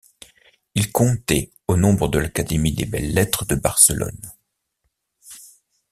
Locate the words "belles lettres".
2.87-3.45